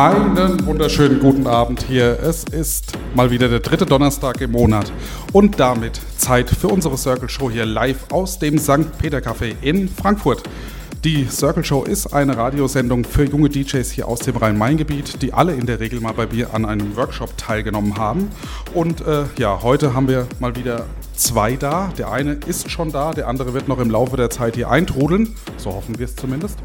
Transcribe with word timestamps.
Einen 0.00 0.64
wunderschönen 0.64 1.20
guten 1.20 1.46
Abend 1.46 1.82
hier. 1.82 2.18
Es 2.20 2.44
ist 2.44 2.92
mal 3.14 3.30
wieder 3.30 3.50
der 3.50 3.60
dritte 3.60 3.84
Donnerstag 3.84 4.40
im 4.40 4.52
Monat 4.52 4.90
und 5.34 5.60
damit 5.60 6.00
Zeit 6.16 6.48
für 6.48 6.68
unsere 6.68 6.96
Circle 6.96 7.28
Show 7.28 7.50
hier 7.50 7.66
live 7.66 8.10
aus 8.10 8.38
dem 8.38 8.56
St. 8.56 8.96
Peter 8.96 9.18
Café 9.18 9.56
in 9.60 9.90
Frankfurt. 9.90 10.42
Die 11.04 11.26
Circle 11.26 11.64
Show 11.64 11.84
ist 11.84 12.14
eine 12.14 12.34
Radiosendung 12.34 13.04
für 13.04 13.24
junge 13.24 13.50
DJs 13.50 13.90
hier 13.90 14.08
aus 14.08 14.20
dem 14.20 14.38
Rhein-Main-Gebiet, 14.38 15.20
die 15.20 15.34
alle 15.34 15.52
in 15.52 15.66
der 15.66 15.80
Regel 15.80 16.00
mal 16.00 16.14
bei 16.14 16.26
mir 16.26 16.54
an 16.54 16.64
einem 16.64 16.96
Workshop 16.96 17.36
teilgenommen 17.36 17.98
haben. 17.98 18.30
Und 18.72 19.02
äh, 19.06 19.24
ja, 19.36 19.62
heute 19.62 19.92
haben 19.92 20.08
wir 20.08 20.26
mal 20.38 20.56
wieder 20.56 20.86
zwei 21.20 21.56
da. 21.56 21.92
Der 21.98 22.10
eine 22.10 22.32
ist 22.32 22.70
schon 22.70 22.90
da, 22.90 23.12
der 23.12 23.28
andere 23.28 23.54
wird 23.54 23.68
noch 23.68 23.78
im 23.78 23.90
Laufe 23.90 24.16
der 24.16 24.30
Zeit 24.30 24.56
hier 24.56 24.70
eintrudeln. 24.70 25.36
So 25.56 25.72
hoffen 25.72 25.98
wir 25.98 26.06
es 26.06 26.16
zumindest. 26.16 26.58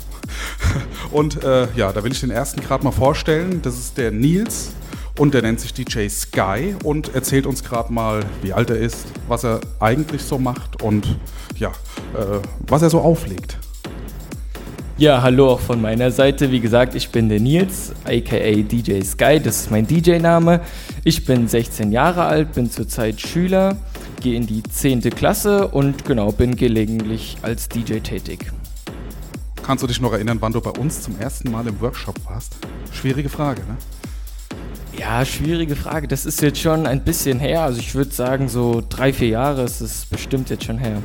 Und 1.11 1.43
äh, 1.43 1.67
ja, 1.75 1.91
da 1.91 2.03
will 2.03 2.11
ich 2.11 2.21
den 2.21 2.31
ersten 2.31 2.61
gerade 2.61 2.83
mal 2.83 2.91
vorstellen. 2.91 3.61
Das 3.61 3.77
ist 3.77 3.97
der 3.97 4.11
Nils 4.11 4.71
und 5.17 5.33
der 5.33 5.41
nennt 5.41 5.61
sich 5.61 5.73
DJ 5.73 6.09
Sky 6.09 6.75
und 6.83 7.15
erzählt 7.15 7.45
uns 7.45 7.63
gerade 7.63 7.91
mal, 7.93 8.25
wie 8.41 8.51
alt 8.51 8.69
er 8.69 8.77
ist, 8.77 9.05
was 9.27 9.45
er 9.45 9.61
eigentlich 9.79 10.21
so 10.23 10.37
macht 10.37 10.81
und 10.81 11.17
ja, 11.57 11.69
äh, 11.69 12.41
was 12.67 12.81
er 12.81 12.89
so 12.89 12.99
auflegt. 12.99 13.57
Ja, 14.97 15.21
hallo 15.21 15.49
auch 15.49 15.59
von 15.59 15.81
meiner 15.81 16.09
Seite. 16.09 16.51
Wie 16.51 16.61
gesagt, 16.61 16.95
ich 16.95 17.09
bin 17.09 17.27
der 17.27 17.41
Nils, 17.41 17.91
aka 18.05 18.61
DJ 18.61 19.01
Sky, 19.01 19.41
das 19.43 19.61
ist 19.61 19.71
mein 19.71 19.85
DJ-Name. 19.85 20.61
Ich 21.03 21.25
bin 21.25 21.49
16 21.49 21.91
Jahre 21.91 22.23
alt, 22.23 22.53
bin 22.53 22.71
zurzeit 22.71 23.19
Schüler, 23.19 23.75
gehe 24.25 24.35
in 24.35 24.47
die 24.47 24.63
10. 24.63 25.01
Klasse 25.11 25.67
und 25.67 26.03
genau, 26.03 26.31
bin 26.31 26.55
gelegentlich 26.55 27.37
als 27.43 27.69
DJ 27.69 27.99
tätig. 27.99 28.51
Kannst 29.61 29.83
du 29.83 29.87
dich 29.87 30.01
noch 30.01 30.13
erinnern, 30.13 30.37
wann 30.39 30.51
du 30.51 30.61
bei 30.61 30.71
uns 30.71 31.03
zum 31.03 31.19
ersten 31.19 31.51
Mal 31.51 31.67
im 31.67 31.79
Workshop 31.79 32.15
warst? 32.25 32.55
Schwierige 32.91 33.29
Frage, 33.29 33.61
ne? 33.61 33.77
Ja, 34.97 35.23
schwierige 35.25 35.75
Frage. 35.75 36.07
Das 36.07 36.25
ist 36.25 36.41
jetzt 36.41 36.59
schon 36.59 36.87
ein 36.87 37.03
bisschen 37.03 37.39
her. 37.39 37.61
Also 37.61 37.79
ich 37.79 37.93
würde 37.93 38.11
sagen, 38.11 38.49
so 38.49 38.81
drei, 38.89 39.13
vier 39.13 39.27
Jahre 39.27 39.61
ist 39.61 39.81
es 39.81 40.07
bestimmt 40.07 40.49
jetzt 40.49 40.63
schon 40.63 40.79
her. 40.79 41.03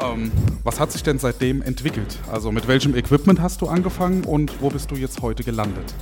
Ähm, 0.00 0.32
was 0.62 0.80
hat 0.80 0.92
sich 0.92 1.02
denn 1.02 1.18
seitdem 1.18 1.60
entwickelt? 1.60 2.18
Also 2.32 2.52
mit 2.52 2.66
welchem 2.68 2.96
Equipment 2.96 3.42
hast 3.42 3.60
du 3.60 3.66
angefangen 3.66 4.24
und 4.24 4.62
wo 4.62 4.70
bist 4.70 4.90
du 4.90 4.94
jetzt 4.94 5.20
heute 5.20 5.44
gelandet? 5.44 5.92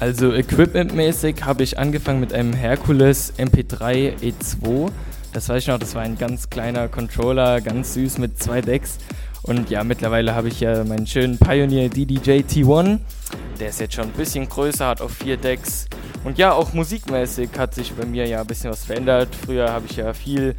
Also 0.00 0.32
equipmentmäßig 0.32 1.44
habe 1.44 1.62
ich 1.62 1.78
angefangen 1.78 2.20
mit 2.20 2.32
einem 2.32 2.54
Hercules 2.54 3.34
MP3 3.36 4.14
E2. 4.22 4.90
Das 5.34 5.50
weiß 5.50 5.62
ich 5.62 5.68
noch, 5.68 5.78
das 5.78 5.94
war 5.94 6.00
ein 6.00 6.16
ganz 6.16 6.48
kleiner 6.48 6.88
Controller, 6.88 7.60
ganz 7.60 7.92
süß 7.92 8.16
mit 8.16 8.42
zwei 8.42 8.62
Decks. 8.62 8.96
Und 9.42 9.68
ja, 9.68 9.84
mittlerweile 9.84 10.34
habe 10.34 10.48
ich 10.48 10.60
ja 10.60 10.84
meinen 10.84 11.06
schönen 11.06 11.36
Pioneer 11.36 11.90
DDJ 11.90 12.40
T1. 12.48 12.98
Der 13.60 13.68
ist 13.68 13.80
jetzt 13.80 13.94
schon 13.94 14.04
ein 14.04 14.12
bisschen 14.12 14.48
größer, 14.48 14.86
hat 14.86 15.02
auch 15.02 15.10
vier 15.10 15.36
Decks. 15.36 15.86
Und 16.24 16.38
ja, 16.38 16.52
auch 16.52 16.72
musikmäßig 16.72 17.50
hat 17.58 17.74
sich 17.74 17.92
bei 17.92 18.06
mir 18.06 18.26
ja 18.26 18.40
ein 18.40 18.46
bisschen 18.46 18.70
was 18.70 18.86
verändert. 18.86 19.28
Früher 19.44 19.70
habe 19.70 19.84
ich 19.86 19.96
ja 19.96 20.14
viel 20.14 20.54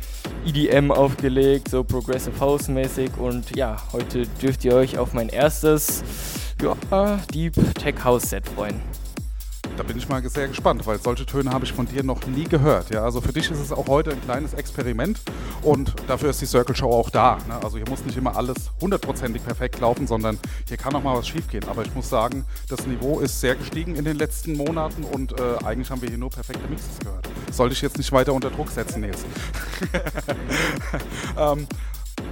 EDM 0.45 0.91
aufgelegt, 0.91 1.67
so 1.67 1.83
Progressive 1.83 2.39
House 2.39 2.67
mäßig. 2.67 3.17
Und 3.17 3.55
ja, 3.55 3.77
heute 3.91 4.27
dürft 4.39 4.63
ihr 4.65 4.75
euch 4.75 4.99
auf 4.99 5.13
mein 5.13 5.29
erstes 5.29 6.03
ja, 6.61 7.17
Deep 7.33 7.55
Tech 7.73 7.95
House 8.03 8.29
Set 8.29 8.47
freuen. 8.47 9.00
Da 9.81 9.87
bin 9.87 9.97
ich 9.97 10.07
mal 10.07 10.21
sehr 10.29 10.47
gespannt, 10.47 10.85
weil 10.85 11.01
solche 11.01 11.25
Töne 11.25 11.49
habe 11.49 11.65
ich 11.65 11.73
von 11.73 11.87
dir 11.87 12.03
noch 12.03 12.27
nie 12.27 12.43
gehört. 12.43 12.91
Ja, 12.91 13.03
also 13.03 13.19
für 13.19 13.33
dich 13.33 13.49
ist 13.49 13.57
es 13.57 13.71
auch 13.71 13.87
heute 13.87 14.11
ein 14.11 14.21
kleines 14.21 14.53
Experiment 14.53 15.19
und 15.63 15.95
dafür 16.05 16.29
ist 16.29 16.39
die 16.39 16.45
Circle 16.45 16.75
Show 16.75 16.91
auch 16.91 17.09
da. 17.09 17.39
Ne? 17.47 17.55
Also 17.63 17.77
hier 17.77 17.89
muss 17.89 18.05
nicht 18.05 18.15
immer 18.15 18.35
alles 18.35 18.69
hundertprozentig 18.79 19.43
perfekt 19.43 19.79
laufen, 19.79 20.05
sondern 20.05 20.37
hier 20.67 20.77
kann 20.77 20.93
auch 20.93 21.01
mal 21.01 21.17
was 21.17 21.27
schiefgehen. 21.27 21.67
Aber 21.67 21.81
ich 21.81 21.95
muss 21.95 22.07
sagen, 22.07 22.45
das 22.69 22.85
Niveau 22.85 23.21
ist 23.21 23.41
sehr 23.41 23.55
gestiegen 23.55 23.95
in 23.95 24.05
den 24.05 24.17
letzten 24.17 24.55
Monaten 24.55 25.03
und 25.03 25.31
äh, 25.39 25.65
eigentlich 25.65 25.89
haben 25.89 26.03
wir 26.03 26.09
hier 26.09 26.19
nur 26.19 26.29
perfekte 26.29 26.67
Mixes 26.67 26.99
gehört. 26.99 27.27
Sollte 27.51 27.73
ich 27.73 27.81
jetzt 27.81 27.97
nicht 27.97 28.11
weiter 28.11 28.33
unter 28.33 28.51
Druck 28.51 28.69
setzen, 28.69 29.01
Nils. 29.01 29.25
ähm, 31.39 31.65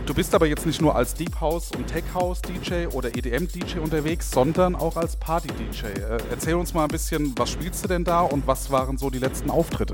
Du 0.05 0.13
bist 0.13 0.33
aber 0.33 0.47
jetzt 0.47 0.65
nicht 0.65 0.81
nur 0.81 0.95
als 0.95 1.13
Deep 1.13 1.39
House 1.39 1.71
und 1.77 1.87
Tech 1.87 2.03
House 2.13 2.41
DJ 2.41 2.87
oder 2.87 3.09
EDM 3.15 3.47
DJ 3.47 3.79
unterwegs, 3.79 4.31
sondern 4.31 4.75
auch 4.75 4.97
als 4.97 5.15
Party 5.15 5.49
DJ. 5.49 5.85
Äh, 5.85 6.17
erzähl 6.31 6.55
uns 6.55 6.73
mal 6.73 6.83
ein 6.83 6.89
bisschen, 6.89 7.33
was 7.37 7.49
spielst 7.49 7.83
du 7.83 7.87
denn 7.87 8.03
da 8.03 8.21
und 8.21 8.47
was 8.47 8.71
waren 8.71 8.97
so 8.97 9.09
die 9.09 9.19
letzten 9.19 9.49
Auftritte? 9.49 9.93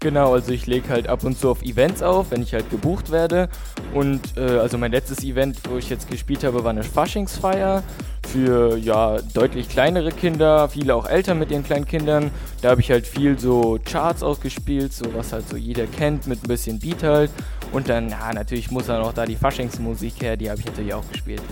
Genau, 0.00 0.32
also 0.32 0.52
ich 0.52 0.66
lege 0.68 0.88
halt 0.90 1.08
ab 1.08 1.24
und 1.24 1.36
zu 1.36 1.50
auf 1.50 1.62
Events 1.62 2.02
auf, 2.02 2.30
wenn 2.30 2.40
ich 2.40 2.54
halt 2.54 2.70
gebucht 2.70 3.10
werde. 3.10 3.48
Und 3.94 4.36
äh, 4.36 4.42
also 4.42 4.78
mein 4.78 4.92
letztes 4.92 5.24
Event, 5.24 5.58
wo 5.68 5.76
ich 5.76 5.90
jetzt 5.90 6.08
gespielt 6.08 6.44
habe, 6.44 6.62
war 6.62 6.70
eine 6.70 6.84
Faschingsfeier 6.84 7.82
für 8.28 8.76
ja 8.76 9.18
deutlich 9.34 9.68
kleinere 9.68 10.10
Kinder, 10.10 10.68
viele 10.68 10.94
auch 10.94 11.08
Eltern 11.08 11.40
mit 11.40 11.50
ihren 11.50 11.64
kleinen 11.64 11.84
Kindern. 11.84 12.30
Da 12.62 12.70
habe 12.70 12.80
ich 12.80 12.92
halt 12.92 13.08
viel 13.08 13.40
so 13.40 13.80
Charts 13.84 14.22
ausgespielt, 14.22 14.92
so 14.92 15.06
was 15.14 15.32
halt 15.32 15.48
so 15.48 15.56
jeder 15.56 15.86
kennt, 15.86 16.28
mit 16.28 16.44
ein 16.44 16.48
bisschen 16.48 16.78
Beat 16.78 17.02
halt. 17.02 17.32
Und 17.72 17.88
dann, 17.88 18.08
ja, 18.08 18.32
natürlich 18.32 18.70
muss 18.70 18.86
dann 18.86 19.02
auch 19.02 19.12
da 19.12 19.26
die 19.26 19.36
Faschingsmusik 19.36 20.22
her, 20.22 20.36
die 20.36 20.50
habe 20.50 20.60
ich 20.60 20.66
natürlich 20.66 20.94
auch 20.94 21.08
gespielt. 21.10 21.42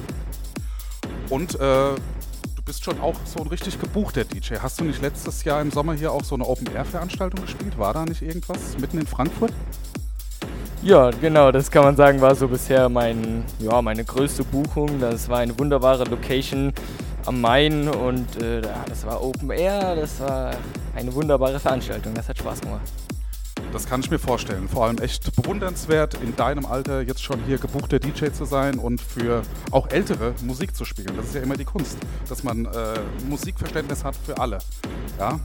Und 1.29 1.55
äh, 1.57 1.59
du 1.59 2.63
bist 2.65 2.85
schon 2.85 3.01
auch 3.01 3.15
so 3.25 3.41
ein 3.41 3.49
richtig 3.49 3.81
gebuchter 3.81 4.25
DJ. 4.25 4.57
Hast 4.63 4.81
du 4.81 4.85
nicht 4.85 5.03
letztes 5.03 5.45
Jahr 5.45 5.61
im 5.61 5.71
Sommer 5.71 5.95
hier 5.95 6.13
auch 6.13 6.25
so 6.25 6.35
eine 6.35 6.47
Open-Air-Veranstaltung 6.47 7.43
gespielt? 7.43 7.79
War 7.79 7.93
da 7.93 8.05
nicht 8.05 8.23
irgendwas 8.23 8.79
mitten 8.79 8.99
in 8.99 9.07
Frankfurt? 9.07 9.53
Ja, 10.83 11.11
genau, 11.11 11.51
das 11.51 11.71
kann 11.71 11.85
man 11.85 11.97
sagen, 11.97 12.21
war 12.21 12.35
so 12.35 12.47
bisher 12.49 12.89
mein, 12.89 13.45
ja, 13.59 13.83
meine 13.83 14.05
größte 14.05 14.45
Buchung. 14.45 15.01
Das 15.01 15.29
war 15.29 15.39
eine 15.39 15.59
wunderbare 15.59 16.05
Location 16.05 16.73
am 17.25 17.41
Main 17.41 17.89
und 17.89 18.41
äh, 18.41 18.63
das 18.89 19.05
war 19.05 19.23
Open 19.23 19.51
Air, 19.51 19.97
das 19.97 20.21
war 20.21 20.53
eine 20.95 21.13
wunderbare 21.13 21.59
Veranstaltung, 21.59 22.15
das 22.15 22.29
hat 22.29 22.39
Spaß 22.39 22.61
gemacht. 22.61 22.83
Das 23.73 23.87
kann 23.87 24.01
ich 24.01 24.11
mir 24.11 24.19
vorstellen. 24.19 24.69
Vor 24.69 24.87
allem 24.87 24.99
echt 24.99 25.35
bewundernswert, 25.37 26.15
in 26.23 26.35
deinem 26.35 26.65
Alter 26.65 27.03
jetzt 27.03 27.23
schon 27.23 27.43
hier 27.45 27.59
gebuchter 27.59 27.99
DJ 27.99 28.31
zu 28.31 28.45
sein 28.45 28.79
und 28.79 29.01
für 29.01 29.43
auch 29.71 29.91
Ältere 29.91 30.35
Musik 30.43 30.75
zu 30.75 30.85
spielen. 30.85 31.15
Das 31.17 31.27
ist 31.27 31.35
ja 31.35 31.43
immer 31.43 31.57
die 31.57 31.65
Kunst, 31.65 31.99
dass 32.29 32.43
man 32.43 32.65
äh, 32.65 32.71
Musikverständnis 33.29 34.03
hat 34.03 34.17
für 34.17 34.39
alle. 34.39 34.59
Ja? 35.19 35.41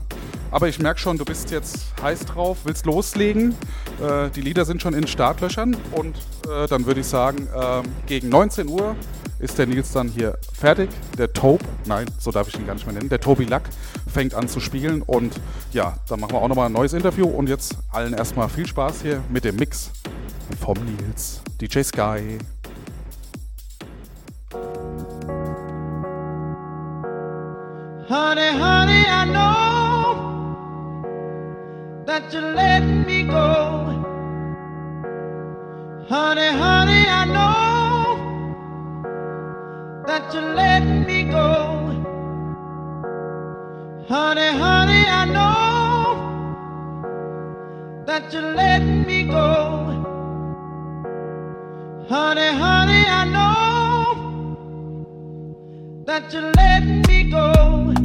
Aber 0.50 0.68
ich 0.68 0.78
merke 0.78 1.00
schon, 1.00 1.18
du 1.18 1.24
bist 1.24 1.50
jetzt 1.50 1.86
heiß 2.02 2.26
drauf, 2.26 2.58
willst 2.64 2.86
loslegen. 2.86 3.54
Äh, 4.00 4.30
die 4.30 4.42
Lieder 4.42 4.64
sind 4.64 4.82
schon 4.82 4.94
in 4.94 5.06
Startlöchern 5.06 5.76
und 5.92 6.16
äh, 6.48 6.66
dann 6.68 6.86
würde 6.86 7.00
ich 7.00 7.06
sagen, 7.06 7.48
ähm, 7.54 7.84
gegen 8.06 8.28
19 8.28 8.68
Uhr 8.68 8.94
ist 9.42 9.58
der 9.58 9.66
Nils 9.66 9.92
dann 9.92 10.08
hier 10.08 10.38
fertig. 10.52 10.88
Der 11.18 11.32
Tobe, 11.32 11.64
nein, 11.84 12.06
so 12.18 12.30
darf 12.30 12.48
ich 12.48 12.58
ihn 12.58 12.66
gar 12.66 12.74
nicht 12.74 12.86
mehr 12.86 12.94
nennen, 12.94 13.08
der 13.08 13.20
Tobi 13.20 13.44
Lack 13.44 13.64
fängt 14.10 14.34
an 14.34 14.48
zu 14.48 14.60
spielen 14.60 15.02
und 15.02 15.34
ja, 15.72 15.98
dann 16.08 16.20
machen 16.20 16.32
wir 16.32 16.40
auch 16.40 16.48
nochmal 16.48 16.66
ein 16.66 16.72
neues 16.72 16.92
Interview 16.92 17.26
und 17.26 17.48
jetzt 17.48 17.76
allen 17.90 18.14
erstmal 18.14 18.48
viel 18.48 18.66
Spaß 18.66 19.02
hier 19.02 19.22
mit 19.28 19.44
dem 19.44 19.56
Mix 19.56 19.90
vom 20.60 20.78
Nils, 20.84 21.42
DJ 21.60 21.82
Sky. 21.82 22.38
Honey, 28.08 28.50
honey, 28.52 29.04
I 29.08 29.24
know 29.24 30.54
that 32.06 32.32
you're 32.32 32.54
letting 32.54 33.04
me 33.06 33.24
go. 33.24 33.98
Honey, 36.08 36.50
honey, 36.50 37.06
I 37.08 37.24
know 37.24 37.71
that 40.12 40.34
you're 40.34 40.54
letting 40.54 41.06
me 41.06 41.24
go. 41.24 41.48
Honey, 44.10 44.50
honey, 44.62 45.04
I 45.20 45.24
know 45.36 46.04
that 48.04 48.30
you're 48.30 48.52
letting 48.54 49.06
me 49.06 49.24
go. 49.24 49.46
Honey, 52.10 52.50
honey, 52.64 53.04
I 53.20 53.24
know 53.36 54.04
that 56.04 56.30
you 56.34 56.42
let 56.60 56.84
me 57.08 57.30
go. 57.30 58.01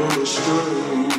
on 0.00 0.20
the 0.20 0.26
string. 0.26 1.17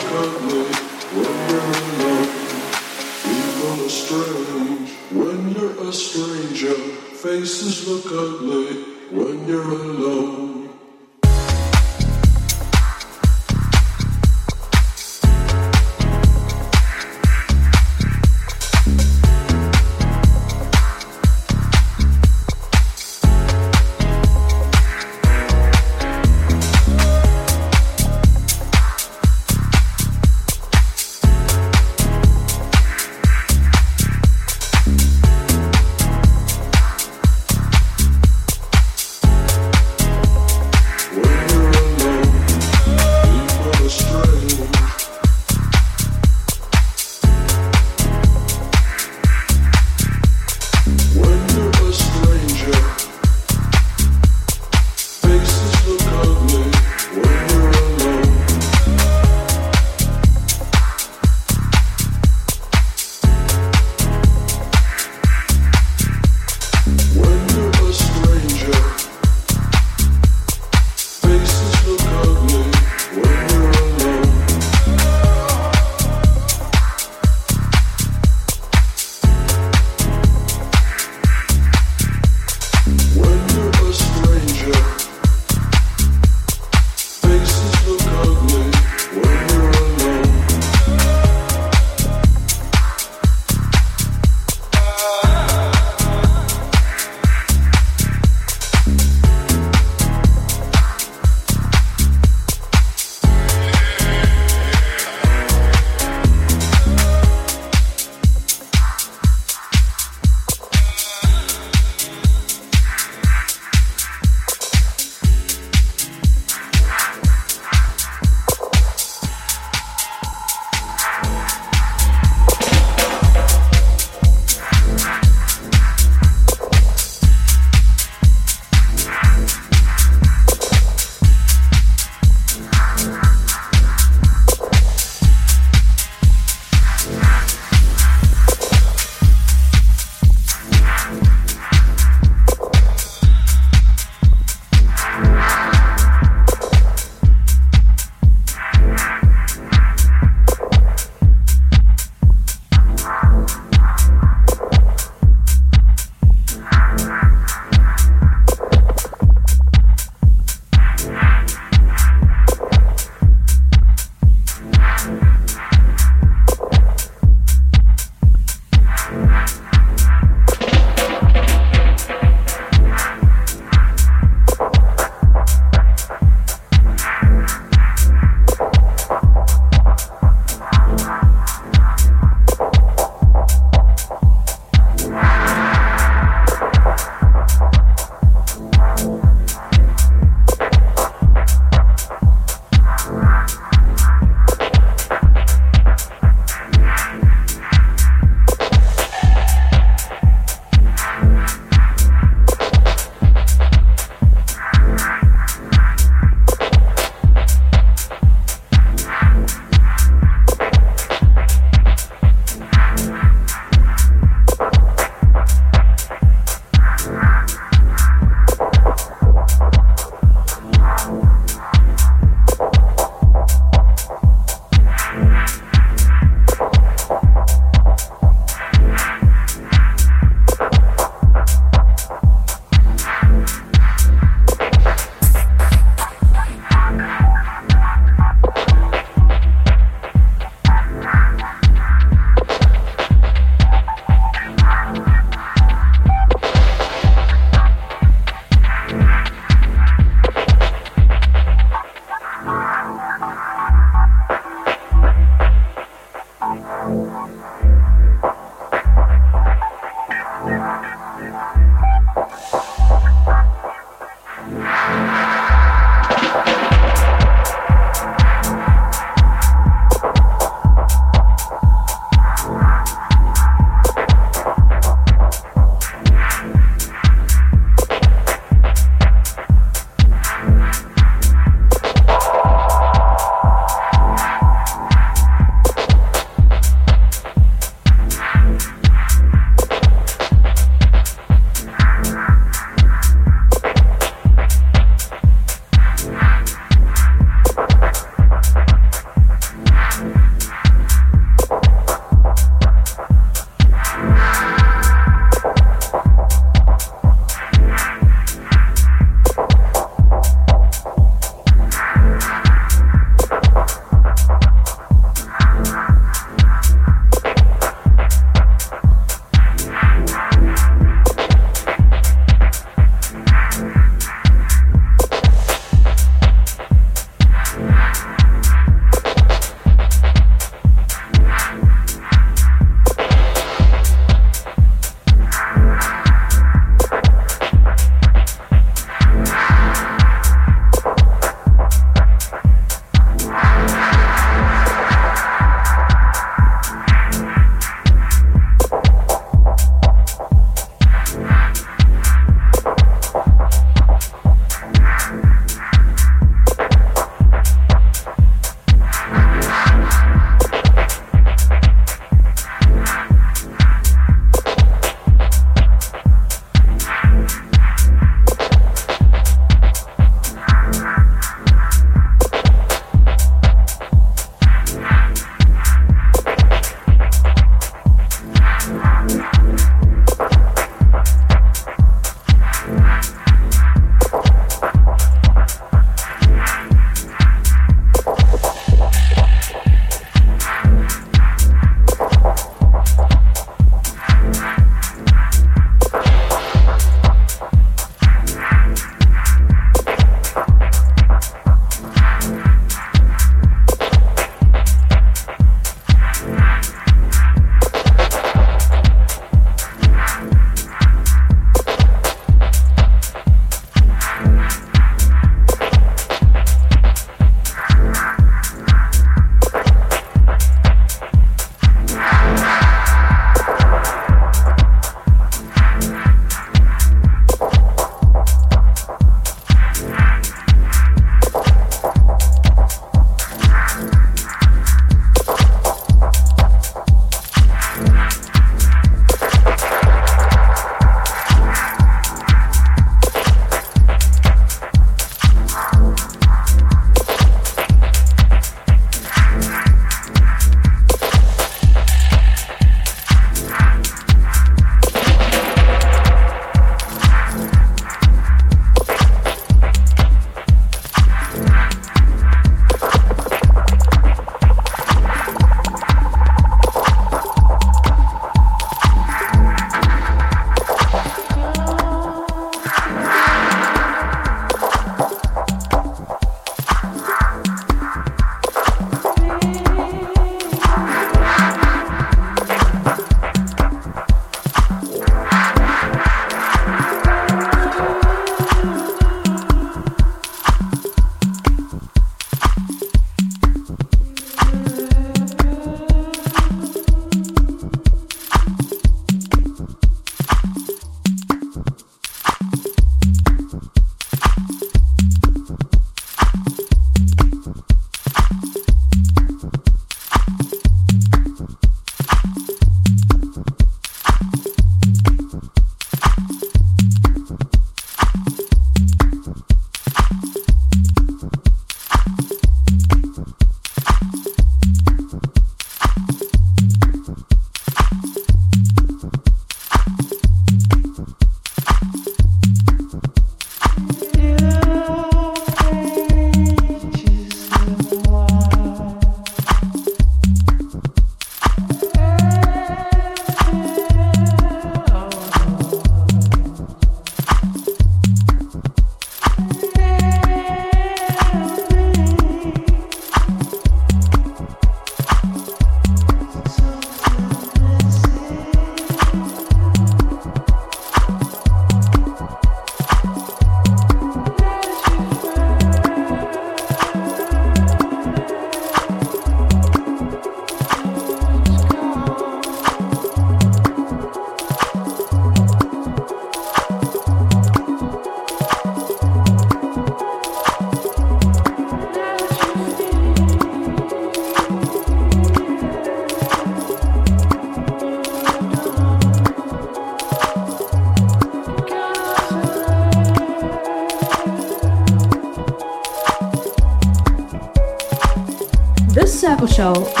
Show. 599.51 600.00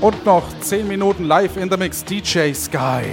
Und 0.00 0.26
noch 0.26 0.44
10 0.60 0.86
Minuten 0.86 1.24
live 1.24 1.56
in 1.56 1.70
the 1.70 1.76
Mix 1.76 2.04
DJ 2.04 2.52
Sky. 2.52 3.04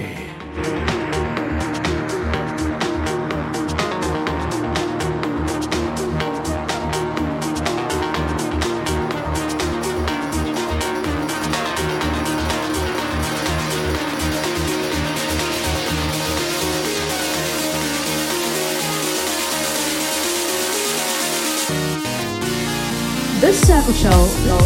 The 23.40 23.52
Circle 23.52 23.92
Show. 23.94 24.63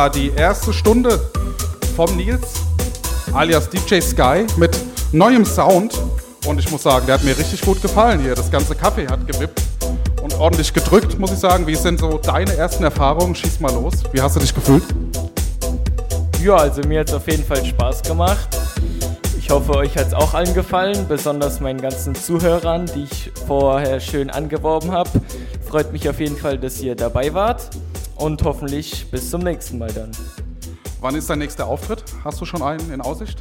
War 0.00 0.08
die 0.08 0.32
erste 0.34 0.72
Stunde 0.72 1.20
vom 1.94 2.16
Nils, 2.16 2.54
alias 3.34 3.68
DJ 3.68 4.00
Sky, 4.00 4.46
mit 4.56 4.70
neuem 5.12 5.44
Sound. 5.44 5.92
Und 6.46 6.58
ich 6.58 6.70
muss 6.70 6.84
sagen, 6.84 7.04
der 7.04 7.16
hat 7.16 7.22
mir 7.22 7.36
richtig 7.36 7.60
gut 7.60 7.82
gefallen 7.82 8.18
hier. 8.20 8.34
Das 8.34 8.50
ganze 8.50 8.74
Kaffee 8.74 9.06
hat 9.06 9.26
gewippt 9.26 9.60
und 10.22 10.32
ordentlich 10.38 10.72
gedrückt, 10.72 11.18
muss 11.18 11.32
ich 11.32 11.38
sagen. 11.38 11.66
Wie 11.66 11.74
sind 11.74 12.00
so 12.00 12.16
deine 12.16 12.54
ersten 12.54 12.82
Erfahrungen? 12.82 13.34
Schieß 13.34 13.60
mal 13.60 13.74
los. 13.74 13.92
Wie 14.10 14.22
hast 14.22 14.36
du 14.36 14.40
dich 14.40 14.54
gefühlt? 14.54 14.84
Ja, 16.42 16.56
also 16.56 16.80
mir 16.88 17.00
hat 17.00 17.10
es 17.10 17.14
auf 17.14 17.28
jeden 17.28 17.44
Fall 17.44 17.62
Spaß 17.62 18.00
gemacht. 18.00 18.48
Ich 19.38 19.50
hoffe, 19.50 19.76
euch 19.76 19.94
hat 19.98 20.06
es 20.06 20.14
auch 20.14 20.32
allen 20.32 20.54
gefallen, 20.54 21.04
besonders 21.10 21.60
meinen 21.60 21.82
ganzen 21.82 22.14
Zuhörern, 22.14 22.86
die 22.86 23.02
ich 23.02 23.30
vorher 23.46 24.00
schön 24.00 24.30
angeworben 24.30 24.92
habe. 24.92 25.10
Freut 25.68 25.92
mich 25.92 26.08
auf 26.08 26.20
jeden 26.20 26.38
Fall, 26.38 26.56
dass 26.56 26.80
ihr 26.80 26.94
dabei 26.94 27.34
wart 27.34 27.68
und 28.20 28.42
hoffentlich 28.44 29.10
bis 29.10 29.30
zum 29.30 29.40
nächsten 29.40 29.78
Mal 29.78 29.92
dann. 29.92 30.10
Wann 31.00 31.14
ist 31.14 31.30
dein 31.30 31.38
nächster 31.38 31.66
Auftritt? 31.66 32.04
Hast 32.22 32.40
du 32.40 32.44
schon 32.44 32.62
einen 32.62 32.92
in 32.92 33.00
Aussicht? 33.00 33.38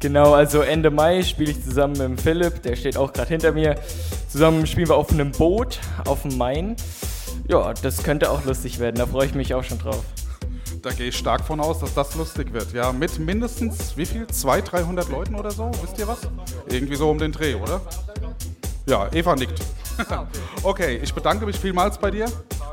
Genau, 0.00 0.34
also 0.34 0.62
Ende 0.62 0.90
Mai 0.90 1.22
spiele 1.22 1.52
ich 1.52 1.62
zusammen 1.62 1.96
mit 1.96 2.20
Philipp, 2.20 2.62
der 2.62 2.74
steht 2.74 2.96
auch 2.96 3.12
gerade 3.12 3.28
hinter 3.28 3.52
mir. 3.52 3.76
Zusammen 4.28 4.66
spielen 4.66 4.88
wir 4.88 4.96
auf 4.96 5.12
einem 5.12 5.30
Boot 5.30 5.78
auf 6.04 6.22
dem 6.22 6.36
Main. 6.36 6.74
Ja, 7.46 7.72
das 7.72 8.02
könnte 8.02 8.28
auch 8.28 8.44
lustig 8.44 8.80
werden, 8.80 8.96
da 8.96 9.06
freue 9.06 9.26
ich 9.26 9.34
mich 9.34 9.54
auch 9.54 9.62
schon 9.62 9.78
drauf. 9.78 10.02
Da 10.82 10.90
gehe 10.90 11.08
ich 11.10 11.16
stark 11.16 11.44
von 11.44 11.60
aus, 11.60 11.78
dass 11.78 11.94
das 11.94 12.16
lustig 12.16 12.52
wird. 12.52 12.72
Ja, 12.72 12.90
mit 12.90 13.16
mindestens, 13.20 13.96
wie 13.96 14.04
viel? 14.06 14.26
200, 14.26 14.72
300 14.72 15.08
Leuten 15.10 15.36
oder 15.36 15.52
so? 15.52 15.70
Wisst 15.80 15.96
ihr 16.00 16.08
was? 16.08 16.18
Irgendwie 16.68 16.96
so 16.96 17.08
um 17.08 17.18
den 17.18 17.30
Dreh, 17.30 17.54
oder? 17.54 17.80
Ja, 18.86 19.08
Eva 19.12 19.36
nickt. 19.36 19.60
Okay, 20.62 21.00
ich 21.02 21.12
bedanke 21.12 21.44
mich 21.46 21.58
vielmals 21.58 21.98
bei 21.98 22.10
dir. 22.10 22.26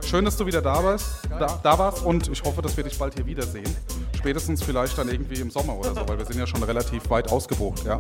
Schön, 0.06 0.26
dass 0.26 0.38
du 0.38 0.46
wieder 0.46 0.62
da 0.62 0.84
warst, 0.84 1.08
da, 1.40 1.60
da 1.62 1.78
warst 1.78 2.04
und 2.04 2.28
ich 2.28 2.44
hoffe, 2.44 2.62
dass 2.62 2.76
wir 2.78 2.84
dich 2.84 2.98
bald 2.98 3.16
hier 3.16 3.26
wiedersehen. 3.26 3.76
Spätestens 4.16 4.64
vielleicht 4.64 4.98
dann 4.98 5.10
irgendwie 5.10 5.40
im 5.40 5.50
Sommer 5.50 5.76
oder 5.78 5.94
so, 5.94 6.08
weil 6.08 6.18
wir 6.18 6.26
sind 6.26 6.38
ja 6.38 6.48
schon 6.48 6.62
relativ 6.64 7.10
weit 7.10 7.32
ausgebucht, 7.32 7.86
ja. 7.86 7.98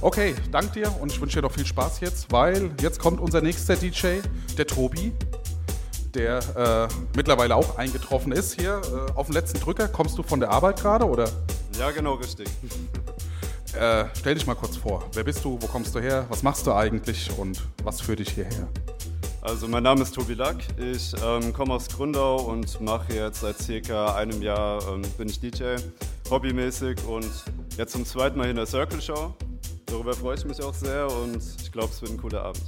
Okay, 0.00 0.34
danke 0.50 0.72
dir 0.72 0.94
und 1.00 1.12
ich 1.12 1.20
wünsche 1.20 1.36
dir 1.40 1.42
noch 1.42 1.52
viel 1.52 1.66
Spaß 1.66 2.00
jetzt, 2.00 2.30
weil 2.30 2.70
jetzt 2.80 3.00
kommt 3.00 3.20
unser 3.20 3.40
nächster 3.40 3.76
DJ, 3.76 4.20
der 4.56 4.66
Tobi, 4.66 5.12
der 6.14 6.38
äh, 6.56 6.88
mittlerweile 7.16 7.56
auch 7.56 7.76
eingetroffen 7.76 8.32
ist 8.32 8.58
hier 8.58 8.80
äh, 8.84 9.12
auf 9.12 9.26
den 9.26 9.34
letzten 9.34 9.60
Drücker. 9.60 9.88
Kommst 9.88 10.16
du 10.18 10.22
von 10.22 10.40
der 10.40 10.50
Arbeit 10.50 10.80
gerade 10.80 11.06
oder? 11.06 11.28
Ja, 11.78 11.90
genau, 11.90 12.14
richtig. 12.14 12.48
Äh, 13.74 14.06
stell 14.18 14.34
dich 14.34 14.46
mal 14.46 14.54
kurz 14.54 14.76
vor. 14.76 15.04
Wer 15.12 15.24
bist 15.24 15.44
du? 15.44 15.58
Wo 15.60 15.66
kommst 15.66 15.94
du 15.94 16.00
her? 16.00 16.26
Was 16.28 16.42
machst 16.42 16.66
du 16.66 16.72
eigentlich 16.72 17.30
und 17.38 17.62
was 17.84 18.00
führt 18.00 18.20
dich 18.20 18.30
hierher? 18.30 18.68
Also 19.42 19.68
mein 19.68 19.82
Name 19.82 20.02
ist 20.02 20.14
Tobi 20.14 20.34
Lack, 20.34 20.56
ich 20.76 21.14
ähm, 21.24 21.52
komme 21.52 21.72
aus 21.72 21.88
Gründau 21.88 22.36
und 22.40 22.80
mache 22.80 23.14
jetzt 23.14 23.40
seit 23.40 23.56
circa 23.56 24.14
einem 24.14 24.42
Jahr, 24.42 24.82
ähm, 24.88 25.02
bin 25.16 25.28
ich 25.28 25.38
DJ, 25.40 25.76
hobbymäßig 26.28 26.98
und 27.06 27.30
jetzt 27.76 27.92
zum 27.92 28.04
zweiten 28.04 28.36
Mal 28.36 28.50
in 28.50 28.56
der 28.56 28.66
Circle 28.66 29.00
Show. 29.00 29.34
Darüber 29.86 30.12
freue 30.12 30.36
ich 30.36 30.44
mich 30.44 30.60
auch 30.62 30.74
sehr 30.74 31.06
und 31.10 31.40
ich 31.62 31.70
glaube, 31.70 31.88
es 31.90 32.02
wird 32.02 32.12
ein 32.12 32.18
cooler 32.18 32.42
Abend. 32.42 32.62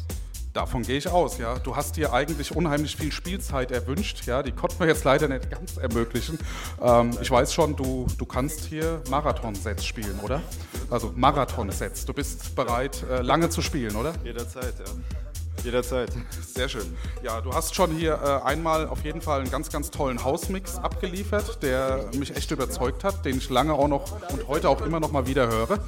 Davon 0.53 0.83
gehe 0.83 0.99
ich 0.99 1.09
aus, 1.09 1.39
ja. 1.39 1.59
Du 1.61 1.77
hast 1.77 1.97
dir 1.97 2.13
eigentlich 2.13 2.57
unheimlich 2.57 2.97
viel 2.97 3.13
Spielzeit 3.13 3.71
erwünscht, 3.71 4.27
ja. 4.27 4.43
Die 4.43 4.51
konnten 4.51 4.81
wir 4.81 4.89
jetzt 4.89 5.05
leider 5.05 5.29
nicht 5.29 5.49
ganz 5.49 5.77
ermöglichen. 5.77 6.39
Ähm, 6.83 7.17
ich 7.23 7.31
weiß 7.31 7.55
schon, 7.55 7.77
du, 7.77 8.07
du 8.19 8.27
kannst 8.27 8.65
hier 8.65 9.01
Marathon-Sets 9.09 9.85
spielen, 9.85 10.19
oder? 10.23 10.43
Also 10.91 11.13
Marathon-Sets. 11.15 12.05
Du 12.05 12.13
bist 12.13 12.57
bereit, 12.57 13.05
äh, 13.09 13.23
lange 13.23 13.49
zu 13.49 13.63
spielen, 13.63 13.95
oder? 13.95 14.13
Jederzeit, 14.25 14.75
ja. 14.79 15.30
Jederzeit. 15.65 16.11
Sehr 16.55 16.69
schön. 16.69 16.97
Ja, 17.23 17.41
du 17.41 17.53
hast 17.53 17.75
schon 17.75 17.91
hier 17.93 18.21
äh, 18.23 18.47
einmal 18.47 18.89
auf 18.89 19.05
jeden 19.05 19.21
Fall 19.21 19.41
einen 19.41 19.51
ganz, 19.51 19.71
ganz 19.71 19.91
tollen 19.91 20.25
Hausmix 20.25 20.77
abgeliefert, 20.77 21.63
der 21.63 22.11
mich 22.17 22.37
echt 22.37 22.51
überzeugt 22.51 23.05
hat, 23.05 23.25
den 23.25 23.39
ich 23.39 23.51
lange 23.51 23.75
auch 23.75 23.89
noch 23.89 24.13
und 24.31 24.49
heute 24.49 24.69
auch 24.69 24.81
immer 24.83 25.01
noch 25.01 25.13
mal 25.13 25.27
wieder 25.27 25.49
höre. 25.49 25.79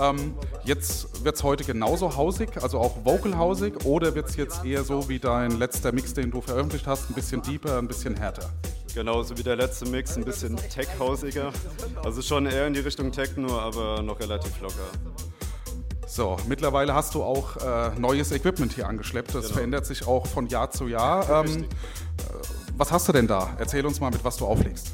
Ähm, 0.00 0.34
jetzt 0.64 1.24
wird 1.24 1.36
es 1.36 1.42
heute 1.42 1.64
genauso 1.64 2.16
hausig, 2.16 2.62
also 2.62 2.78
auch 2.78 3.04
vocal-hausig, 3.04 3.84
oder 3.84 4.14
wird 4.14 4.28
es 4.28 4.36
jetzt 4.36 4.64
eher 4.64 4.84
so 4.84 5.08
wie 5.08 5.18
dein 5.18 5.58
letzter 5.58 5.92
Mix, 5.92 6.14
den 6.14 6.30
du 6.30 6.40
veröffentlicht 6.40 6.86
hast, 6.86 7.10
ein 7.10 7.14
bisschen 7.14 7.42
deeper, 7.42 7.78
ein 7.78 7.88
bisschen 7.88 8.16
härter? 8.16 8.50
Genauso 8.94 9.38
wie 9.38 9.42
der 9.42 9.56
letzte 9.56 9.86
Mix, 9.86 10.16
ein 10.16 10.24
bisschen 10.24 10.56
tech-hausiger. 10.56 11.52
Also 12.02 12.22
schon 12.22 12.46
eher 12.46 12.66
in 12.66 12.74
die 12.74 12.80
Richtung 12.80 13.12
Techno, 13.12 13.58
aber 13.58 14.02
noch 14.02 14.18
relativ 14.18 14.60
locker. 14.60 14.74
So, 16.12 16.36
mittlerweile 16.48 16.92
hast 16.92 17.14
du 17.14 17.22
auch 17.22 17.56
äh, 17.58 17.90
neues 17.96 18.32
Equipment 18.32 18.72
hier 18.72 18.88
angeschleppt. 18.88 19.32
Das 19.32 19.42
Genau. 19.44 19.54
verändert 19.54 19.86
sich 19.86 20.08
auch 20.08 20.26
von 20.26 20.48
Jahr 20.48 20.68
zu 20.72 20.88
Jahr. 20.88 21.44
Ähm, 21.46 21.62
äh, 21.62 21.66
was 22.76 22.90
hast 22.90 23.06
du 23.06 23.12
denn 23.12 23.28
da? 23.28 23.50
Erzähl 23.58 23.86
uns 23.86 24.00
mal, 24.00 24.10
mit 24.10 24.24
was 24.24 24.36
du 24.36 24.44
auflegst. 24.44 24.88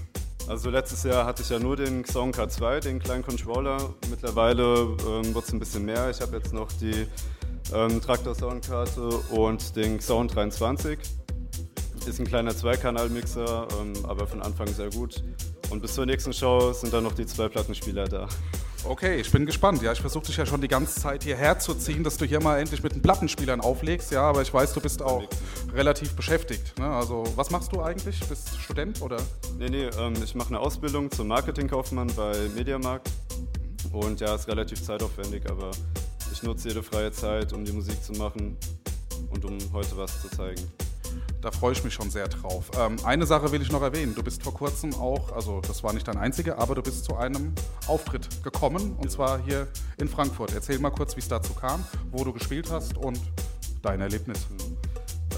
Also 0.47 0.69
letztes 0.69 1.05
Jahr 1.05 1.25
hatte 1.25 1.41
ich 1.43 1.49
ja 1.49 1.59
nur 1.59 1.75
den 1.75 2.05
Xong 2.05 2.33
K2, 2.33 2.81
den 2.81 2.99
kleinen 2.99 3.25
Controller. 3.25 3.79
Mittlerweile 4.11 4.95
ähm, 5.09 5.35
wird 5.35 5.45
es 5.47 5.53
ein 5.55 5.59
bisschen 5.59 5.87
mehr. 5.87 6.11
Ich 6.11 6.21
habe 6.21 6.37
jetzt 6.37 6.53
noch 6.53 6.71
die 6.73 7.07
ähm, 7.75 7.99
Traktor 8.03 8.35
Soundkarte 8.35 9.09
und 9.31 9.75
den 9.75 9.99
Xong 10.01 10.29
23. 10.29 10.99
Ist 12.07 12.21
ein 12.21 12.27
kleiner 12.27 12.57
Zweikanal-Mixer, 12.57 13.67
ähm, 13.81 13.93
aber 14.07 14.29
von 14.29 14.41
Anfang 14.41 14.69
sehr 14.69 14.91
gut. 14.91 15.23
Und 15.71 15.83
bis 15.83 15.95
zur 15.95 16.07
nächsten 16.07 16.33
Show 16.33 16.73
sind 16.73 16.93
dann 16.93 17.03
noch 17.03 17.15
die 17.15 17.27
zwei 17.27 17.49
Plattenspieler 17.49 18.05
da. 18.07 18.29
Okay, 18.85 19.21
ich 19.21 19.33
bin 19.33 19.45
gespannt. 19.45 19.83
Ja, 19.83 19.91
ich 19.91 20.01
versuche 20.01 20.27
dich 20.27 20.37
ja 20.37 20.47
schon 20.47 20.61
die 20.61 20.69
ganze 20.69 21.01
Zeit 21.01 21.25
hierher 21.25 21.59
zu 21.59 21.75
ziehen, 21.75 22.05
dass 22.05 22.17
du 22.17 22.25
hier 22.25 22.41
mal 22.41 22.61
endlich 22.61 22.81
mit 22.85 22.95
den 22.95 23.03
Plattenspielern 23.03 23.61
auflegst. 23.61 24.13
Ja, 24.13 24.23
aber 24.23 24.43
ich 24.43 24.55
weiß, 24.55 24.73
du 24.75 24.81
bist 24.81 25.03
auch 25.03 25.25
relativ 25.75 26.15
beschäftigt. 26.15 26.79
Ne? 26.79 26.87
Also, 26.87 27.25
was 27.35 27.51
machst 27.51 27.73
du 27.73 27.83
eigentlich? 27.83 28.21
Bist 28.29 28.57
Student 28.61 29.03
oder? 29.03 29.17
Nee, 29.59 29.69
nee, 29.69 29.91
ähm, 29.99 30.15
ich 30.23 30.37
mache 30.37 30.51
eine 30.51 30.61
Ausbildung 30.61 31.11
zum 31.11 31.27
Marketingkaufmann 31.27 32.13
bei 32.15 32.35
Mediamarkt. 32.55 33.11
Und 33.93 34.21
ja, 34.21 34.37
ist 34.37 34.47
relativ 34.47 34.81
zeitaufwendig, 34.81 35.51
aber 35.51 35.73
ich 36.33 36.43
nutze 36.45 36.69
jede 36.69 36.85
freie 36.85 37.11
Zeit, 37.11 37.53
um 37.53 37.65
die 37.65 37.73
Musik 37.73 38.01
zu 38.03 38.13
machen 38.13 38.57
und 39.31 39.45
um 39.45 39.59
heute 39.73 39.97
was 39.97 40.23
zu 40.23 40.29
zeigen. 40.29 40.63
Da 41.47 41.53
freue 41.53 41.75
ich 41.75 41.85
mich 41.85 41.95
schon 41.95 42.11
sehr 42.11 42.27
drauf. 42.27 42.73
Ähm, 42.77 42.97
eine 43.05 43.25
Sache 43.25 43.53
will 43.53 43.63
ich 43.63 43.71
noch 43.71 43.81
erwähnen. 43.81 44.17
Du 44.17 44.23
bist 44.25 44.43
vor 44.43 44.53
kurzem 44.53 44.93
auch, 44.95 45.31
also 45.31 45.61
das 45.61 45.85
war 45.85 45.93
nicht 45.93 46.09
dein 46.09 46.17
einziger, 46.17 46.59
aber 46.59 46.75
du 46.75 46.83
bist 46.83 47.05
zu 47.05 47.15
einem 47.15 47.53
Auftritt 47.87 48.43
gekommen 48.43 48.97
und 48.99 49.13
zwar 49.13 49.41
hier 49.45 49.69
in 49.99 50.09
Frankfurt. 50.09 50.53
Erzähl 50.55 50.81
mal 50.81 50.91
kurz, 50.91 51.15
wie 51.15 51.21
es 51.21 51.29
dazu 51.29 51.55
kam, 51.55 51.85
wo 52.11 52.25
du 52.25 52.33
gespielt 52.33 52.69
hast 52.73 52.97
und 52.97 53.21
dein 53.81 54.01
Erlebnis. 54.01 54.49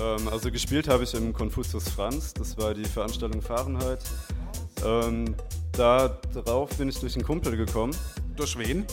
Ähm, 0.01 0.29
also 0.29 0.51
gespielt 0.51 0.89
habe 0.89 1.05
ich 1.05 1.13
im 1.13 1.35
Konfuzius 1.35 1.91
Franz, 1.91 2.33
das 2.33 2.57
war 2.57 2.73
die 2.73 2.87
Veranstaltung 2.87 3.43
Fahrenheit. 3.43 4.03
Ähm, 4.87 5.35
da 5.73 6.09
drauf 6.33 6.71
bin 6.79 6.89
ich 6.89 6.99
durch 7.01 7.17
einen 7.17 7.25
Kumpel 7.27 7.55
gekommen, 7.55 7.95
Durch 8.35 8.57
wen? 8.57 8.87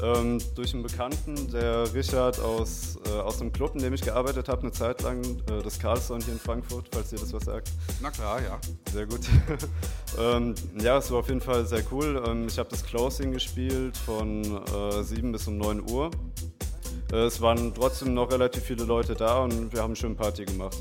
Ähm, 0.00 0.38
durch 0.54 0.74
einen 0.74 0.82
Bekannten, 0.82 1.50
der 1.50 1.92
Richard 1.92 2.40
aus, 2.40 2.98
äh, 3.06 3.10
aus 3.10 3.40
einem 3.40 3.52
Club, 3.52 3.74
in 3.74 3.82
dem 3.82 3.92
ich 3.94 4.02
gearbeitet 4.02 4.48
habe, 4.48 4.62
eine 4.62 4.72
Zeit 4.72 5.02
lang, 5.02 5.22
äh, 5.22 5.62
das 5.62 5.78
Carlson 5.78 6.20
hier 6.20 6.34
in 6.34 6.38
Frankfurt, 6.38 6.88
falls 6.92 7.12
ihr 7.12 7.18
das 7.18 7.32
was 7.32 7.44
sagt. 7.44 7.70
Na 8.00 8.10
klar, 8.10 8.40
ja. 8.42 8.58
Sehr 8.92 9.06
gut. 9.06 9.20
ähm, 10.18 10.54
ja, 10.80 10.98
es 10.98 11.10
war 11.10 11.18
auf 11.18 11.28
jeden 11.28 11.40
Fall 11.40 11.66
sehr 11.66 11.82
cool. 11.90 12.22
Ähm, 12.26 12.46
ich 12.46 12.58
habe 12.58 12.68
das 12.68 12.84
Closing 12.84 13.32
gespielt 13.32 13.96
von 13.96 14.42
äh, 14.66 15.02
7 15.02 15.32
bis 15.32 15.46
um 15.48 15.58
9 15.58 15.90
Uhr. 15.90 16.10
Äh, 17.12 17.26
es 17.26 17.40
waren 17.40 17.74
trotzdem 17.74 18.14
noch 18.14 18.30
relativ 18.30 18.62
viele 18.64 18.84
Leute 18.84 19.14
da 19.14 19.42
und 19.42 19.72
wir 19.72 19.82
haben 19.82 19.94
schön 19.94 20.16
Party 20.16 20.44
gemacht. 20.44 20.76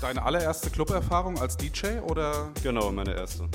Deine 0.00 0.22
allererste 0.22 0.70
Club-Erfahrung 0.70 1.40
als 1.40 1.56
DJ 1.56 1.98
oder? 2.06 2.50
Genau, 2.62 2.92
meine 2.92 3.14
erste. 3.14 3.48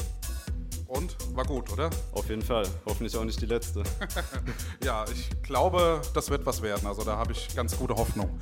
Und? 0.90 1.16
War 1.36 1.46
gut, 1.46 1.72
oder? 1.72 1.92
Auf 2.14 2.28
jeden 2.30 2.42
Fall. 2.42 2.66
Hoffentlich 2.84 3.16
auch 3.16 3.24
nicht 3.24 3.40
die 3.40 3.46
letzte. 3.46 3.84
Ja, 4.84 5.06
ich 5.14 5.30
glaube, 5.44 6.02
das 6.16 6.32
wird 6.32 6.46
was 6.46 6.62
werden. 6.64 6.88
Also 6.88 7.04
da 7.04 7.16
habe 7.16 7.32
ich 7.32 7.56
ganz 7.56 7.78
gute 7.78 7.94
Hoffnung. 7.94 8.40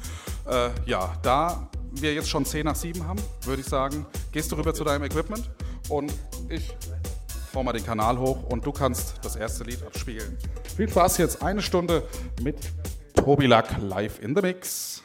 Äh, 0.48 0.70
ja, 0.86 1.14
da 1.24 1.70
wir 1.92 2.14
jetzt 2.14 2.30
schon 2.30 2.46
10 2.46 2.64
nach 2.64 2.76
7 2.76 3.06
haben, 3.06 3.20
würde 3.44 3.62
ich 3.62 3.68
sagen, 3.68 4.06
gehst 4.32 4.52
du 4.52 4.56
rüber 4.56 4.74
zu 4.74 4.86
deinem 4.86 5.04
Equipment 5.04 5.50
und 5.90 6.14
ich 6.48 6.74
fahr 7.52 7.64
mal 7.64 7.74
den 7.74 7.86
Kanal 7.86 8.18
hoch 8.18 8.44
und 8.44 8.66
du 8.66 8.72
kannst 8.72 9.16
das 9.24 9.36
erste 9.36 9.66
Lied 9.66 9.84
abspielen. 9.84 10.38
Viel 10.78 10.88
Spaß 10.88 11.18
jetzt 11.18 11.42
eine 11.42 11.62
Stunde 11.62 12.04
mit 12.42 12.58
Tobi 13.14 13.48
Lack 13.48 13.78
live 13.82 14.22
in 14.22 14.36
the 14.36 14.42
Mix. 14.42 15.04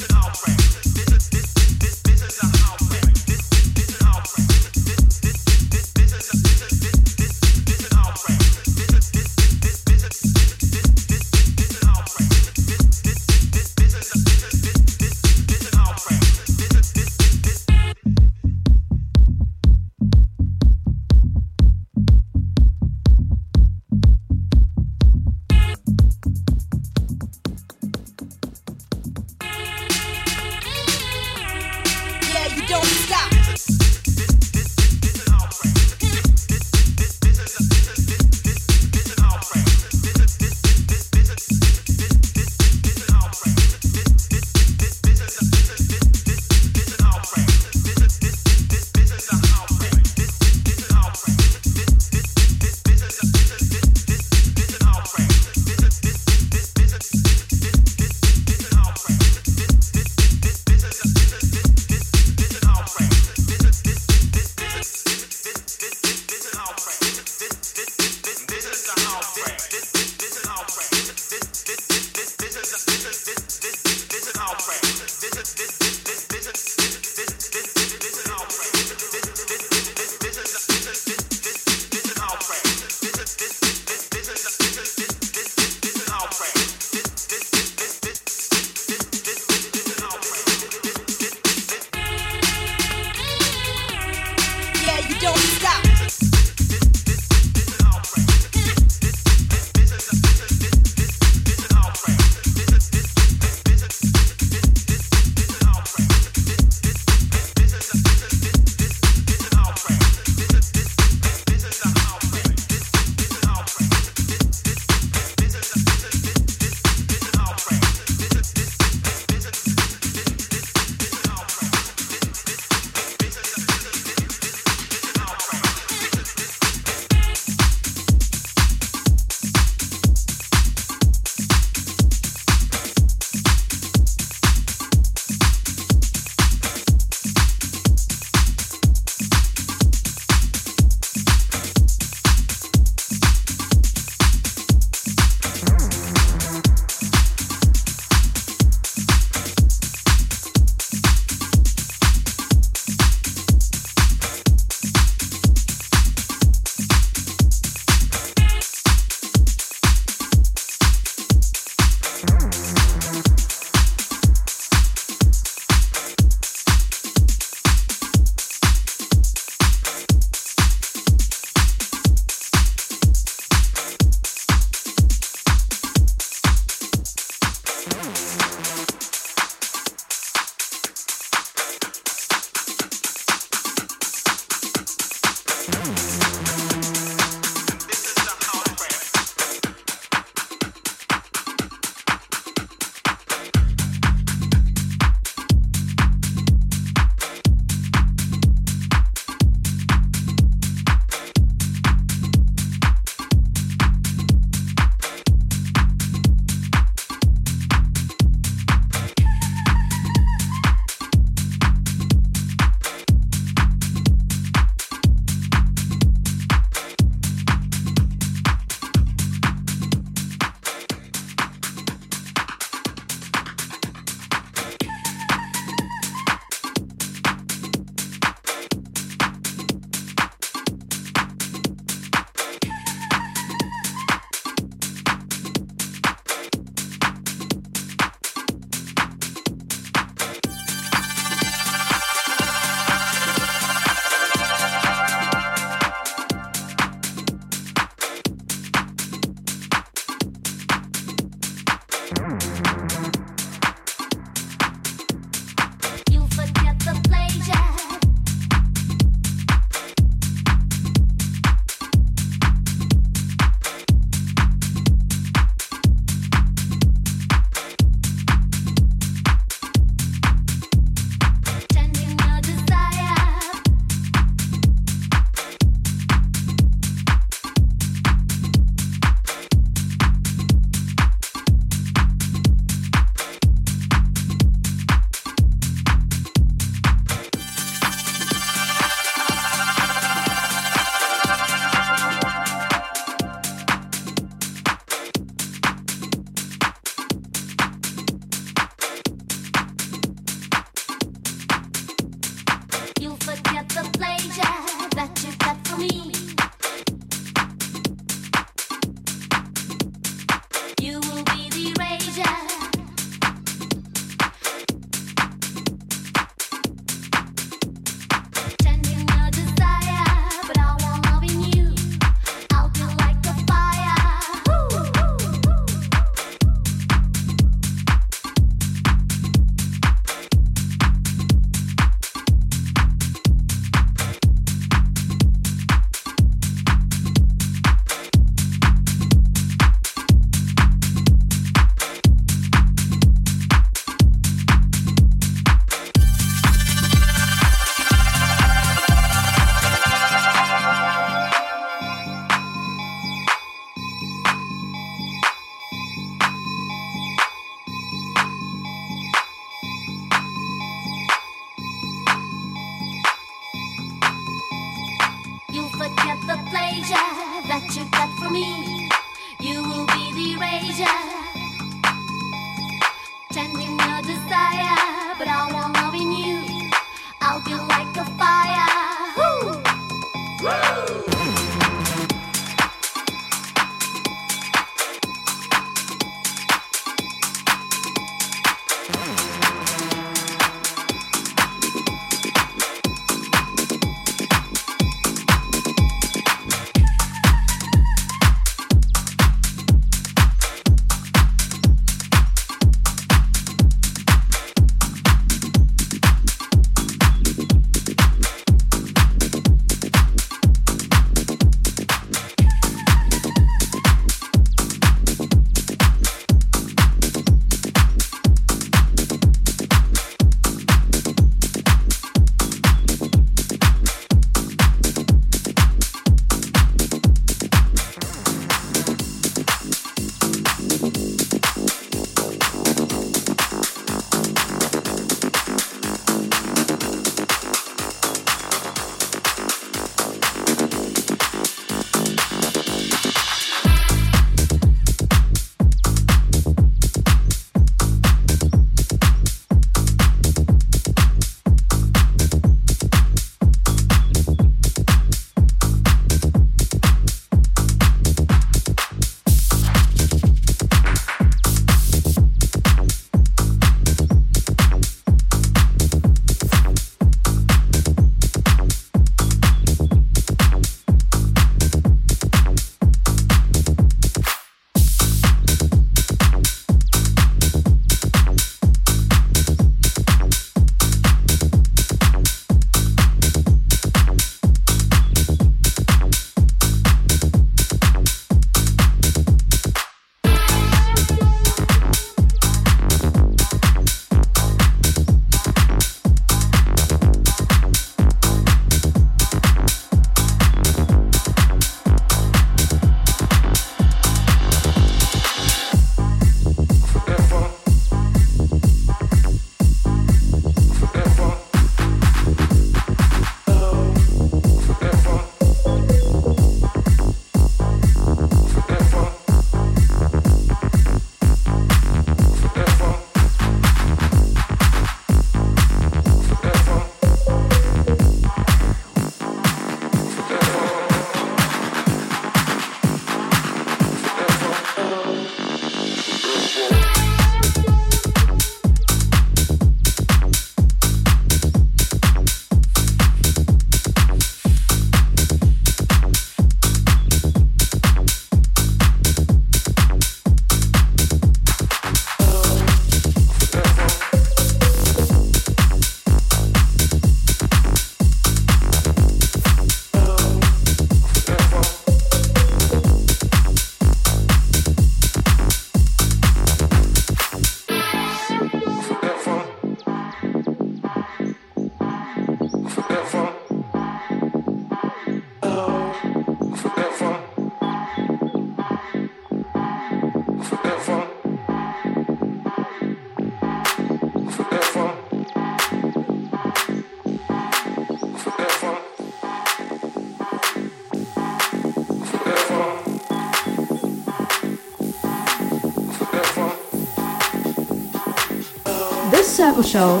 Show 599.70 600.00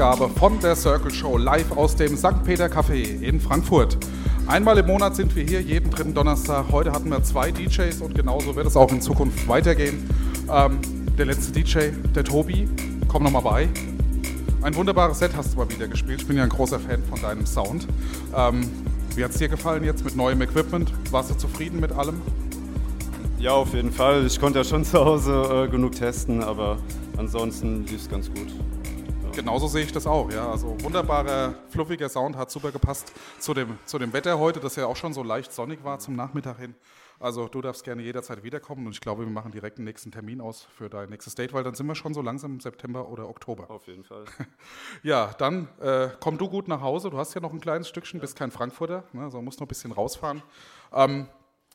Februarausgabe 0.00 0.30
von 0.38 0.58
der 0.60 0.76
Circle 0.76 1.10
Show 1.10 1.36
live 1.36 1.72
aus 1.76 1.94
dem 1.94 2.16
St. 2.16 2.42
Peter 2.42 2.68
Café 2.68 3.20
in 3.20 3.38
Frankfurt. 3.38 3.98
Einmal 4.46 4.78
im 4.78 4.86
Monat 4.86 5.14
sind 5.14 5.36
wir 5.36 5.44
hier, 5.44 5.60
jeden 5.60 5.90
dritten 5.90 6.14
Donnerstag. 6.14 6.72
Heute 6.72 6.92
hatten 6.92 7.10
wir 7.10 7.22
zwei 7.22 7.50
DJs 7.50 8.00
und 8.00 8.14
genauso 8.14 8.56
wird 8.56 8.66
es 8.66 8.76
auch 8.76 8.90
in 8.92 9.02
Zukunft 9.02 9.46
weitergehen. 9.46 10.08
Ähm, 10.50 10.78
der 11.18 11.26
letzte 11.26 11.52
DJ, 11.52 11.90
der 12.14 12.24
Tobi, 12.24 12.66
komm 13.08 13.24
nochmal 13.24 13.42
bei. 13.42 13.68
Ein 14.62 14.74
wunderbares 14.74 15.18
Set 15.18 15.36
hast 15.36 15.52
du 15.52 15.58
mal 15.58 15.70
wieder 15.70 15.86
gespielt. 15.86 16.22
Ich 16.22 16.26
bin 16.26 16.38
ja 16.38 16.44
ein 16.44 16.48
großer 16.48 16.80
Fan 16.80 17.02
von 17.04 17.20
deinem 17.20 17.44
Sound. 17.44 17.86
Ähm, 18.34 18.70
wie 19.14 19.22
hat 19.22 19.32
es 19.32 19.36
dir 19.36 19.48
gefallen 19.48 19.84
jetzt 19.84 20.02
mit 20.02 20.16
neuem 20.16 20.40
Equipment? 20.40 20.90
Warst 21.10 21.30
du 21.30 21.34
zufrieden 21.34 21.78
mit 21.78 21.92
allem? 21.92 22.22
Ja, 23.38 23.52
auf 23.52 23.74
jeden 23.74 23.92
Fall. 23.92 24.24
Ich 24.24 24.40
konnte 24.40 24.60
ja 24.60 24.64
schon 24.64 24.82
zu 24.86 24.98
Hause 24.98 25.66
äh, 25.66 25.70
genug 25.70 25.92
testen, 25.92 26.42
aber 26.42 26.78
ansonsten 27.18 27.84
lief 27.84 28.00
es 28.00 28.08
ganz 28.08 28.28
gut. 28.28 28.29
Genauso 29.50 29.66
sehe 29.66 29.82
ich 29.82 29.90
das 29.90 30.06
auch, 30.06 30.30
ja. 30.30 30.48
Also 30.48 30.80
wunderbarer, 30.80 31.56
fluffiger 31.70 32.08
Sound 32.08 32.36
hat 32.36 32.52
super 32.52 32.70
gepasst 32.70 33.12
zu 33.40 33.52
dem, 33.52 33.80
zu 33.84 33.98
dem 33.98 34.12
Wetter 34.12 34.38
heute, 34.38 34.60
das 34.60 34.76
ja 34.76 34.86
auch 34.86 34.94
schon 34.94 35.12
so 35.12 35.24
leicht 35.24 35.52
sonnig 35.52 35.82
war 35.82 35.98
zum 35.98 36.14
Nachmittag 36.14 36.58
hin. 36.60 36.76
Also 37.18 37.48
du 37.48 37.60
darfst 37.60 37.82
gerne 37.82 38.00
jederzeit 38.00 38.44
wiederkommen 38.44 38.86
und 38.86 38.92
ich 38.92 39.00
glaube, 39.00 39.24
wir 39.24 39.32
machen 39.32 39.50
direkt 39.50 39.78
den 39.78 39.86
nächsten 39.86 40.12
Termin 40.12 40.40
aus 40.40 40.68
für 40.78 40.88
dein 40.88 41.10
nächstes 41.10 41.34
Date, 41.34 41.52
weil 41.52 41.64
dann 41.64 41.74
sind 41.74 41.88
wir 41.88 41.96
schon 41.96 42.14
so 42.14 42.22
langsam 42.22 42.52
im 42.52 42.60
September 42.60 43.08
oder 43.08 43.28
Oktober. 43.28 43.68
Auf 43.72 43.88
jeden 43.88 44.04
Fall. 44.04 44.24
Ja, 45.02 45.34
dann 45.36 45.66
äh, 45.80 46.10
komm 46.20 46.38
du 46.38 46.48
gut 46.48 46.68
nach 46.68 46.80
Hause. 46.80 47.10
Du 47.10 47.18
hast 47.18 47.34
ja 47.34 47.40
noch 47.40 47.52
ein 47.52 47.60
kleines 47.60 47.88
Stückchen, 47.88 48.20
bist 48.20 48.36
kein 48.36 48.52
Frankfurter, 48.52 49.02
ne, 49.12 49.24
also 49.24 49.42
musst 49.42 49.58
noch 49.58 49.66
ein 49.66 49.68
bisschen 49.68 49.90
rausfahren. 49.90 50.44
Ähm, 50.92 51.26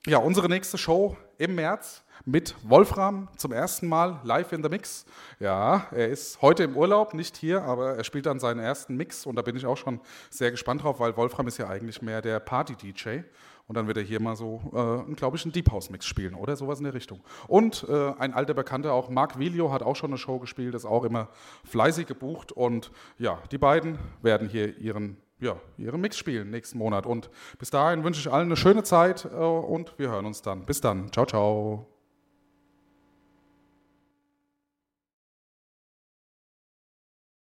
ja, 0.08 0.20
unsere 0.20 0.48
nächste 0.48 0.78
Show 0.78 1.18
im 1.38 1.56
März 1.56 2.05
mit 2.24 2.56
Wolfram 2.64 3.28
zum 3.36 3.52
ersten 3.52 3.88
Mal 3.88 4.20
live 4.24 4.52
in 4.52 4.64
the 4.64 4.70
Mix. 4.70 5.06
Ja, 5.40 5.88
er 5.92 6.10
ist 6.10 6.42
heute 6.42 6.64
im 6.64 6.78
Urlaub, 6.78 7.14
nicht 7.14 7.36
hier, 7.38 7.64
aber 7.64 7.96
er 7.96 8.04
spielt 8.04 8.26
dann 8.26 8.40
seinen 8.40 8.60
ersten 8.60 8.96
Mix 8.96 9.26
und 9.26 9.36
da 9.36 9.42
bin 9.42 9.56
ich 9.56 9.66
auch 9.66 9.78
schon 9.78 10.00
sehr 10.30 10.52
gespannt 10.52 10.84
drauf, 10.84 11.00
weil 11.00 11.18
Wolfram 11.18 11.48
ist 11.48 11.58
ja 11.58 11.68
eigentlich 11.68 12.02
mehr 12.02 12.22
der 12.22 12.40
Party-DJ. 12.40 13.22
Und 13.68 13.76
dann 13.76 13.88
wird 13.88 13.98
er 13.98 14.04
hier 14.04 14.22
mal 14.22 14.36
so, 14.36 14.62
äh, 14.74 15.14
glaube 15.16 15.38
ich, 15.38 15.44
einen 15.44 15.52
Deep 15.52 15.72
House 15.72 15.90
Mix 15.90 16.06
spielen 16.06 16.36
oder 16.36 16.56
sowas 16.56 16.78
in 16.78 16.84
der 16.84 16.94
Richtung. 16.94 17.22
Und 17.48 17.86
äh, 17.90 18.14
ein 18.20 18.34
alter 18.34 18.54
Bekannter, 18.54 18.94
auch 18.94 19.10
Marc 19.10 19.40
Vilio, 19.40 19.72
hat 19.72 19.82
auch 19.82 19.96
schon 19.96 20.12
eine 20.12 20.18
Show 20.18 20.40
gespielt, 20.40 20.76
ist 20.76 20.86
auch 20.86 21.04
immer 21.04 21.30
fleißig 21.64 22.06
gebucht. 22.06 22.52
Und 22.52 22.92
ja, 23.18 23.40
die 23.52 23.58
beiden 23.58 23.98
werden 24.22 24.48
hier 24.48 24.78
ihren, 24.78 25.18
ja, 25.40 25.56
ihren 25.78 26.00
Mix 26.00 26.18
spielen 26.18 26.52
nächsten 26.52 26.78
Monat. 26.78 27.08
Und 27.08 27.32
bis 27.58 27.72
dahin 27.72 28.04
wünsche 28.04 28.20
ich 28.20 28.32
allen 28.32 28.50
eine 28.50 28.58
schöne 28.58 28.84
Zeit 28.84 29.26
äh, 29.26 29.36
und 29.36 29.98
wir 29.98 30.10
hören 30.10 30.28
uns 30.28 30.44
dann. 30.44 30.66
Bis 30.66 30.80
dann. 30.82 31.12
Ciao, 31.12 31.26
ciao. 31.26 31.95